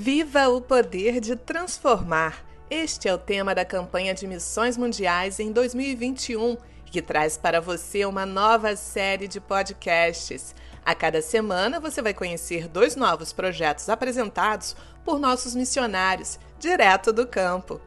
[0.00, 2.44] Viva o poder de transformar!
[2.70, 6.56] Este é o tema da campanha de Missões Mundiais em 2021,
[6.86, 10.54] que traz para você uma nova série de podcasts.
[10.86, 17.26] A cada semana você vai conhecer dois novos projetos apresentados por nossos missionários, direto do
[17.26, 17.80] campo.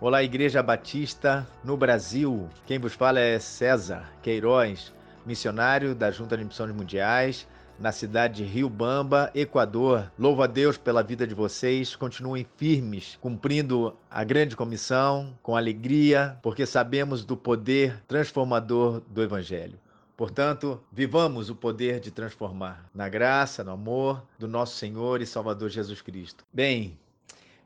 [0.00, 2.48] Olá, Igreja Batista no Brasil.
[2.64, 4.92] Quem vos fala é César Queiroz,
[5.26, 7.48] missionário da Junta de Missões Mundiais
[7.78, 10.10] na cidade de Rio Bamba, Equador.
[10.18, 11.94] Louvo a Deus pela vida de vocês.
[11.94, 19.78] Continuem firmes, cumprindo a grande comissão com alegria, porque sabemos do poder transformador do Evangelho.
[20.16, 25.68] Portanto, vivamos o poder de transformar na graça, no amor do nosso Senhor e Salvador
[25.68, 26.42] Jesus Cristo.
[26.50, 26.98] Bem,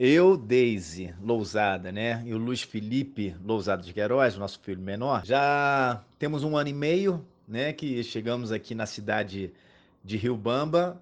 [0.00, 6.02] eu, Deise Lousada, né, e o Luiz Felipe Lousada de Queiroz, nosso filho menor, já
[6.18, 9.52] temos um ano e meio, né, que chegamos aqui na cidade
[10.04, 11.00] de Rio Bamba,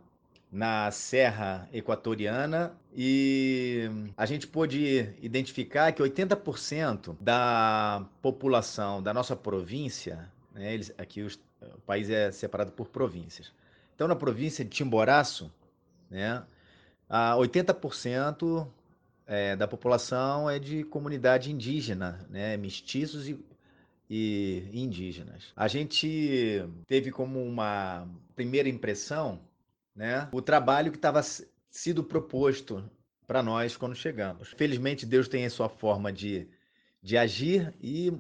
[0.51, 10.31] na Serra Equatoriana, e a gente pôde identificar que 80% da população da nossa província,
[10.55, 13.53] né, eles, aqui os, o país é separado por províncias.
[13.95, 15.53] Então, na província de Timboraço,
[16.11, 16.43] né,
[17.11, 18.67] 80%
[19.27, 23.39] é, da população é de comunidade indígena, né, mestiços e
[24.09, 25.53] e indígenas.
[25.57, 29.41] A gente teve como uma primeira impressão
[29.95, 31.21] né, o trabalho que estava
[31.71, 32.89] sido proposto
[33.27, 34.51] para nós quando chegamos.
[34.57, 36.49] Felizmente, Deus tem a sua forma de,
[37.03, 38.13] de agir e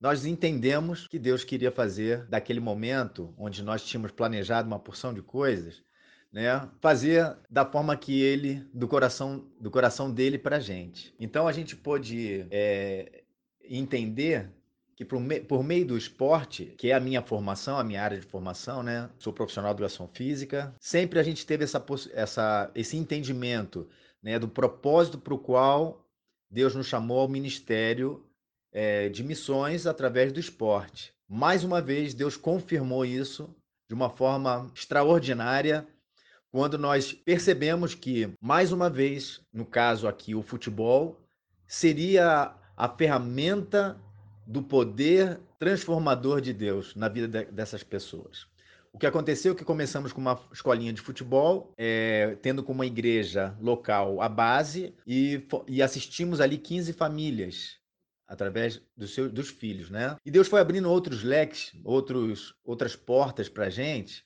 [0.00, 5.22] nós entendemos que Deus queria fazer daquele momento onde nós tínhamos planejado uma porção de
[5.22, 5.82] coisas,
[6.30, 11.14] né, fazer da forma que ele, do coração, do coração dele para a gente.
[11.18, 13.24] Então a gente pôde é,
[13.64, 14.50] entender
[14.96, 18.18] que por, me, por, meio do esporte, que é a minha formação, a minha área
[18.18, 19.10] de formação, né?
[19.18, 20.74] Sou profissional de educação física.
[20.80, 21.84] Sempre a gente teve essa,
[22.14, 23.86] essa, esse entendimento
[24.22, 26.02] né, do propósito para o qual
[26.50, 28.24] Deus nos chamou ao ministério
[28.72, 31.12] é, de missões através do esporte.
[31.28, 33.54] Mais uma vez, Deus confirmou isso
[33.86, 35.86] de uma forma extraordinária
[36.50, 41.20] quando nós percebemos que, mais uma vez, no caso aqui, o futebol
[41.66, 44.00] seria a ferramenta
[44.46, 48.46] do poder transformador de Deus na vida de, dessas pessoas.
[48.92, 52.86] O que aconteceu é que começamos com uma escolinha de futebol, é, tendo como uma
[52.86, 57.76] igreja local a base, e, e assistimos ali 15 famílias
[58.26, 60.16] através do seu, dos filhos, né?
[60.24, 64.24] E Deus foi abrindo outros leques, outros, outras portas para a gente,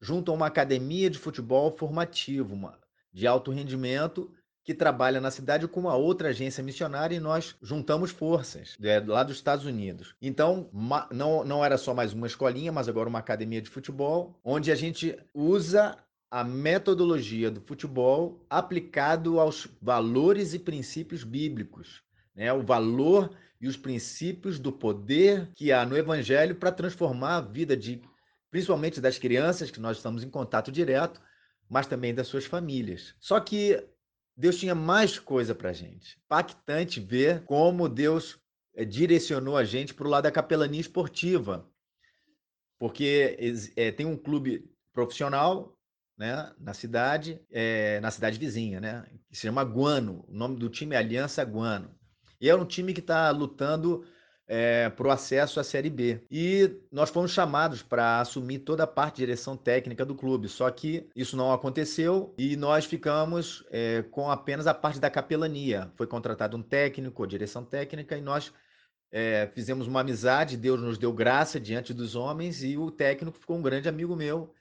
[0.00, 2.78] junto a uma academia de futebol formativo, uma,
[3.12, 4.32] de alto rendimento,
[4.68, 9.22] que trabalha na cidade com uma outra agência missionária e nós juntamos forças é, lá
[9.22, 10.14] dos Estados Unidos.
[10.20, 10.68] Então,
[11.10, 14.74] não, não era só mais uma escolinha, mas agora uma academia de futebol, onde a
[14.74, 15.96] gente usa
[16.30, 22.02] a metodologia do futebol aplicado aos valores e princípios bíblicos.
[22.36, 22.52] Né?
[22.52, 27.74] O valor e os princípios do poder que há no Evangelho para transformar a vida
[27.74, 28.02] de,
[28.50, 31.22] principalmente das crianças, que nós estamos em contato direto,
[31.70, 33.14] mas também das suas famílias.
[33.18, 33.82] Só que
[34.38, 36.16] Deus tinha mais coisa para gente.
[36.24, 38.38] Impactante ver como Deus
[38.72, 41.68] é, direcionou a gente para o lado da capelania esportiva.
[42.78, 43.36] Porque
[43.74, 45.76] é, tem um clube profissional
[46.16, 50.24] né, na cidade, é, na cidade vizinha, né, que se chama Guano.
[50.28, 51.92] O nome do time é Aliança Guano.
[52.40, 54.06] E é um time que está lutando
[54.48, 56.20] é, para o acesso à Série B.
[56.30, 60.70] E nós fomos chamados para assumir toda a parte de direção técnica do clube, só
[60.70, 65.92] que isso não aconteceu e nós ficamos é, com apenas a parte da capelania.
[65.96, 68.52] Foi contratado um técnico, direção técnica, e nós
[69.12, 73.58] é, fizemos uma amizade, Deus nos deu graça diante dos homens e o técnico ficou
[73.58, 74.54] um grande amigo meu.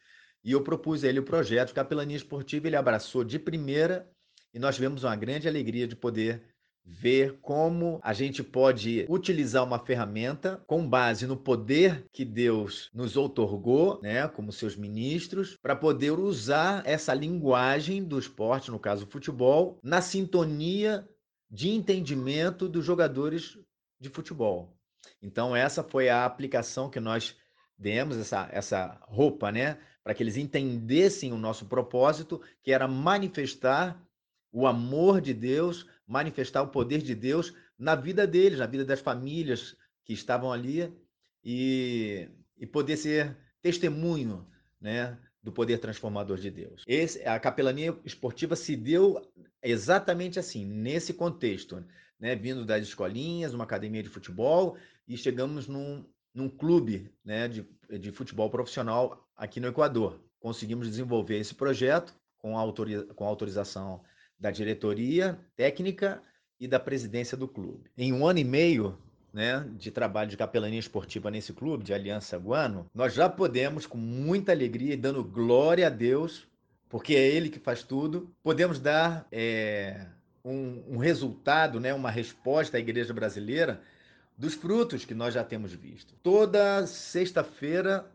[0.44, 4.10] E eu propus a ele o projeto Capelania Esportiva, ele abraçou de primeira
[4.54, 6.42] e nós tivemos uma grande alegria de poder
[6.90, 13.18] ver como a gente pode utilizar uma ferramenta com base no poder que Deus nos
[13.18, 19.10] outorgou, né, como seus ministros, para poder usar essa linguagem do esporte, no caso o
[19.10, 21.06] futebol, na sintonia
[21.52, 23.58] de entendimento dos jogadores
[24.00, 24.74] de futebol.
[25.22, 27.36] Então essa foi a aplicação que nós
[27.78, 34.02] demos essa essa roupa, né, para que eles entendessem o nosso propósito, que era manifestar
[34.54, 39.02] o amor de Deus manifestar o poder de Deus na vida deles, na vida das
[39.02, 39.76] famílias
[40.06, 40.92] que estavam ali
[41.44, 44.48] e, e poder ser testemunho
[44.80, 46.84] né, do poder transformador de Deus.
[46.88, 49.22] Esse, a capelania esportiva se deu
[49.62, 51.84] exatamente assim, nesse contexto,
[52.20, 54.78] né, vindo das escolinhas, uma academia de futebol,
[55.08, 57.68] e chegamos num, num clube né, de,
[58.00, 64.04] de futebol profissional aqui no Equador, conseguimos desenvolver esse projeto com, autoriza com autorização
[64.40, 66.22] da diretoria técnica
[66.60, 67.90] e da presidência do clube.
[67.98, 68.98] Em um ano e meio
[69.34, 73.98] né, de trabalho de capelania esportiva nesse clube, de Aliança Guano, nós já podemos, com
[73.98, 76.48] muita alegria e dando glória a Deus,
[76.90, 80.08] porque é Ele que faz tudo, podemos dar é,
[80.44, 83.82] um, um resultado, né, uma resposta à igreja brasileira
[84.38, 86.14] dos frutos que nós já temos visto.
[86.24, 88.10] Toda sexta-feira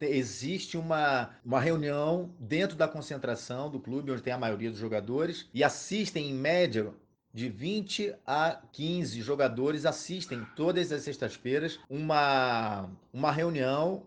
[0.00, 5.48] existe uma, uma reunião dentro da concentração do clube, onde tem a maioria dos jogadores,
[5.52, 6.92] e assistem, em média,
[7.32, 14.04] de 20 a 15 jogadores assistem todas as sextas-feiras uma, uma reunião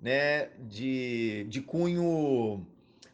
[0.00, 2.66] né, de, de cunho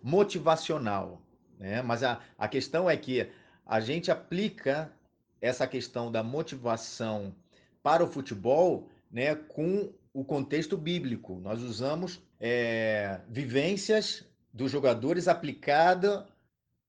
[0.02, 1.20] motivacional.
[1.58, 1.82] Né?
[1.82, 3.28] Mas a, a questão é que
[3.66, 4.90] a gente aplica
[5.38, 7.34] essa questão da motivação
[7.82, 11.38] para o futebol né, com o contexto bíblico.
[11.38, 16.26] Nós usamos é, vivências dos jogadores aplicada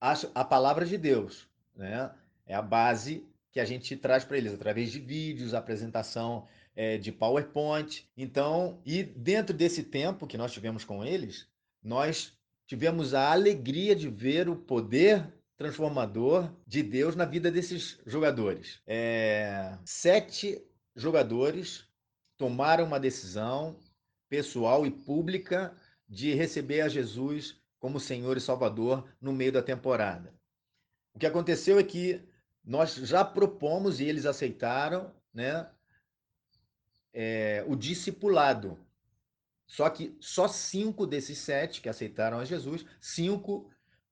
[0.01, 1.47] à, à palavra de Deus.
[1.75, 2.09] Né?
[2.47, 7.11] É a base que a gente traz para eles através de vídeos, apresentação é, de
[7.11, 8.09] PowerPoint.
[8.17, 11.47] Então, e dentro desse tempo que nós tivemos com eles,
[11.83, 12.33] nós
[12.65, 18.81] tivemos a alegria de ver o poder transformador de Deus na vida desses jogadores.
[18.87, 20.59] É, sete
[20.95, 21.88] jogadores
[22.39, 23.77] tomaram uma decisão
[24.30, 25.75] pessoal e pública
[26.07, 30.33] de receber a Jesus como Senhor e Salvador no meio da temporada.
[31.13, 32.24] O que aconteceu é que
[32.63, 35.69] nós já propomos e eles aceitaram, né,
[37.13, 38.80] é, o discipulado.
[39.68, 43.69] Só que só cinco desses sete que aceitaram a Jesus, cinco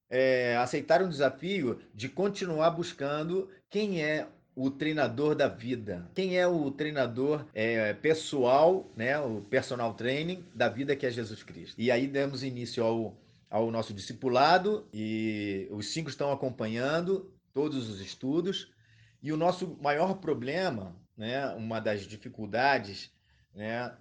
[0.10, 4.28] é, aceitaram o desafio de continuar buscando quem é
[4.58, 6.10] o treinador da vida.
[6.16, 11.44] Quem é o treinador é, pessoal, né, o personal training da vida que é Jesus
[11.44, 11.80] Cristo.
[11.80, 13.16] E aí demos início ao,
[13.52, 18.74] ao nosso discipulado e os cinco estão acompanhando todos os estudos.
[19.22, 23.12] E o nosso maior problema, né, uma das dificuldades
[23.54, 23.96] né,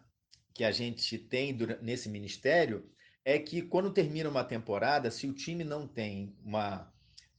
[0.55, 2.89] que a gente tem nesse ministério
[3.27, 6.91] é que quando termina uma temporada, se o time não tem uma,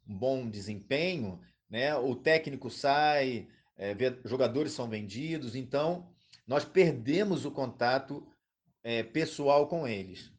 [0.08, 1.96] um bom desempenho, né?
[1.96, 3.48] O técnico sai,
[3.78, 6.10] é, jogadores são vendidos, então
[6.48, 8.26] nós perdemos o contato
[8.84, 10.32] é, pessoal com eles.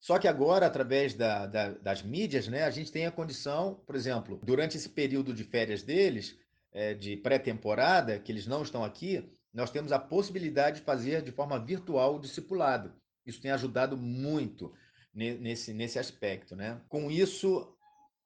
[0.00, 3.94] Só que agora, através da, da, das mídias, né, a gente tem a condição, por
[3.94, 6.38] exemplo, durante esse período de férias deles,
[6.72, 11.30] é, de pré-temporada, que eles não estão aqui, nós temos a possibilidade de fazer de
[11.30, 12.94] forma virtual o discipulado.
[13.26, 14.72] Isso tem ajudado muito
[15.12, 16.56] nesse, nesse aspecto.
[16.56, 16.80] Né?
[16.88, 17.76] Com isso,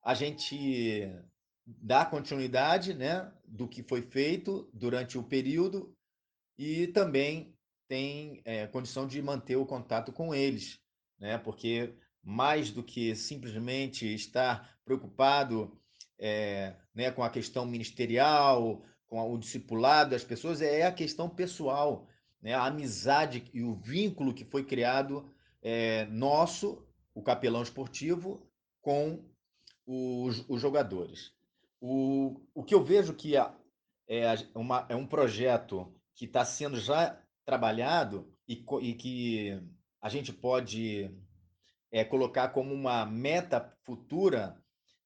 [0.02, 1.10] a gente
[1.66, 5.94] dar continuidade né, do que foi feito durante o período
[6.58, 7.54] e também
[7.88, 10.80] tem é, condição de manter o contato com eles,
[11.18, 15.78] né, porque mais do que simplesmente estar preocupado
[16.18, 22.08] é, né, com a questão ministerial, com o discipulado das pessoas, é a questão pessoal,
[22.40, 25.30] né, a amizade e o vínculo que foi criado
[25.62, 28.46] é, nosso, o capelão esportivo,
[28.80, 29.24] com
[29.86, 31.32] os, os jogadores.
[31.86, 33.46] O, o que eu vejo que é,
[34.08, 39.62] é, uma, é um projeto que está sendo já trabalhado e, e, que
[40.00, 41.14] a gente pode
[41.92, 44.58] é, colocar como uma meta futura,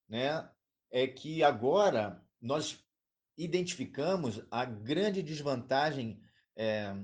[0.07, 0.49] né,
[0.89, 2.81] é que agora nós
[3.37, 6.21] identificamos a grande desvantagem
[6.55, 6.95] é,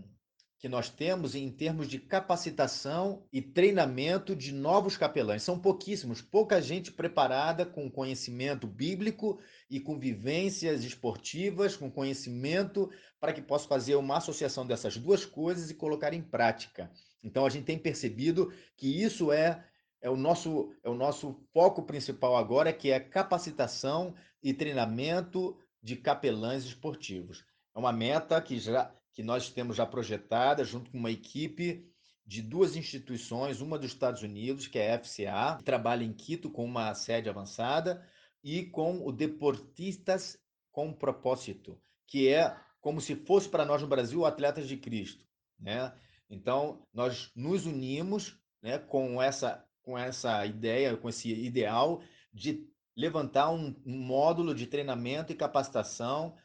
[0.57, 5.43] que nós temos em termos de capacitação e treinamento de novos capelães.
[5.43, 13.33] São pouquíssimos, pouca gente preparada com conhecimento bíblico e com vivências esportivas, com conhecimento para
[13.33, 16.89] que possa fazer uma associação dessas duas coisas e colocar em prática.
[17.21, 19.63] Então a gente tem percebido que isso é
[20.01, 25.95] é o nosso é o nosso foco principal agora, que é capacitação e treinamento de
[25.95, 27.43] capelães esportivos.
[27.75, 31.89] É uma meta que já que nós temos já projetada, junto com uma equipe
[32.25, 36.51] de duas instituições, uma dos Estados Unidos, que é a FCA, que trabalha em Quito
[36.51, 38.05] com uma sede avançada,
[38.43, 40.37] e com o Deportistas
[40.71, 45.25] com Propósito, que é como se fosse para nós no Brasil Atletas de Cristo.
[45.57, 45.91] Né?
[46.29, 52.03] Então, nós nos unimos né, com, essa, com essa ideia, com esse ideal
[52.33, 56.35] de levantar um, um módulo de treinamento e capacitação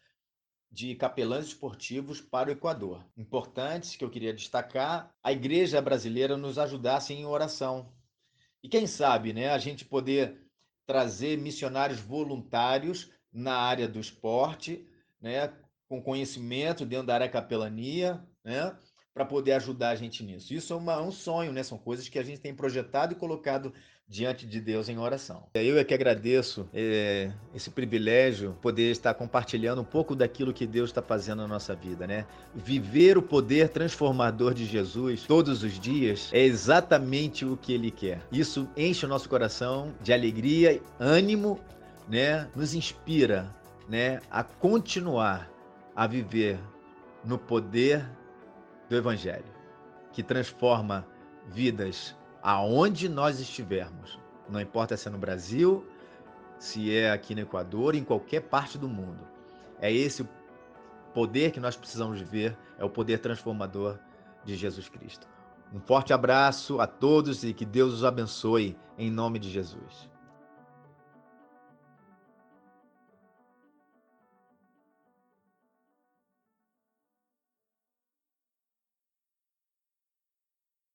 [0.70, 3.04] de capelães esportivos para o Equador.
[3.16, 7.92] Importantes que eu queria destacar, a igreja brasileira nos ajudasse em oração.
[8.62, 10.38] E quem sabe, né, a gente poder
[10.86, 14.86] trazer missionários voluntários na área do esporte,
[15.20, 15.52] né,
[15.88, 18.76] com conhecimento dentro da área capelania, né,
[19.20, 20.54] para poder ajudar a gente nisso.
[20.54, 21.62] Isso é uma, um sonho, né?
[21.62, 23.70] São coisas que a gente tem projetado e colocado
[24.08, 25.46] diante de Deus em oração.
[25.52, 30.88] Eu é que agradeço é, esse privilégio, poder estar compartilhando um pouco daquilo que Deus
[30.88, 32.24] está fazendo na nossa vida, né?
[32.54, 38.22] Viver o poder transformador de Jesus todos os dias é exatamente o que Ele quer.
[38.32, 41.60] Isso enche o nosso coração de alegria, ânimo,
[42.08, 42.48] né?
[42.56, 43.54] Nos inspira,
[43.86, 44.18] né?
[44.30, 45.50] A continuar
[45.94, 46.58] a viver
[47.22, 48.08] no poder
[48.90, 49.44] do Evangelho,
[50.12, 51.06] que transforma
[51.46, 54.18] vidas aonde nós estivermos.
[54.48, 55.86] Não importa se é no Brasil,
[56.58, 59.26] se é aqui no Equador, em qualquer parte do mundo.
[59.80, 60.28] É esse o
[61.14, 63.96] poder que nós precisamos ver, é o poder transformador
[64.44, 65.28] de Jesus Cristo.
[65.72, 70.10] Um forte abraço a todos e que Deus os abençoe em nome de Jesus.